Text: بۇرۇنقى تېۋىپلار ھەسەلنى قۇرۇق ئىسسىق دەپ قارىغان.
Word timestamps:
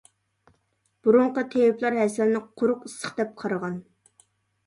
بۇرۇنقى 1.07 1.43
تېۋىپلار 1.55 1.97
ھەسەلنى 2.01 2.41
قۇرۇق 2.61 2.87
ئىسسىق 2.89 3.15
دەپ 3.19 3.35
قارىغان. 3.43 3.77